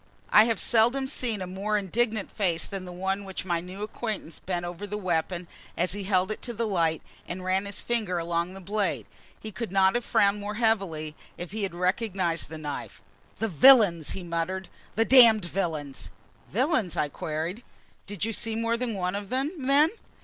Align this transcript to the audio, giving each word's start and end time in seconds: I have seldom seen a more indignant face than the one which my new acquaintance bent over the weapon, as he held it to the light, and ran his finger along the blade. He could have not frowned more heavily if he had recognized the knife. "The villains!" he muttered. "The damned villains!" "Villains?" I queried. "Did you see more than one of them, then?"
I 0.31 0.45
have 0.45 0.59
seldom 0.59 1.05
seen 1.05 1.43
a 1.43 1.45
more 1.45 1.77
indignant 1.77 2.31
face 2.31 2.65
than 2.65 2.85
the 2.85 2.91
one 2.91 3.23
which 3.23 3.45
my 3.45 3.59
new 3.61 3.83
acquaintance 3.83 4.39
bent 4.39 4.65
over 4.65 4.87
the 4.87 4.97
weapon, 4.97 5.47
as 5.77 5.91
he 5.93 6.05
held 6.05 6.31
it 6.31 6.41
to 6.41 6.53
the 6.53 6.65
light, 6.65 7.03
and 7.27 7.43
ran 7.43 7.67
his 7.67 7.81
finger 7.81 8.17
along 8.17 8.55
the 8.55 8.61
blade. 8.61 9.05
He 9.39 9.51
could 9.51 9.69
have 9.71 9.93
not 9.93 10.03
frowned 10.03 10.41
more 10.41 10.55
heavily 10.55 11.15
if 11.37 11.51
he 11.51 11.61
had 11.61 11.75
recognized 11.75 12.49
the 12.49 12.57
knife. 12.57 12.99
"The 13.37 13.47
villains!" 13.47 14.13
he 14.13 14.23
muttered. 14.23 14.69
"The 14.95 15.05
damned 15.05 15.45
villains!" 15.45 16.09
"Villains?" 16.51 16.97
I 16.97 17.07
queried. 17.07 17.61
"Did 18.07 18.25
you 18.25 18.33
see 18.33 18.55
more 18.55 18.77
than 18.77 18.95
one 18.95 19.13
of 19.13 19.29
them, 19.29 19.51
then?" 19.67 19.91